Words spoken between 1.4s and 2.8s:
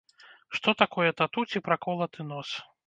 ці праколаты нос?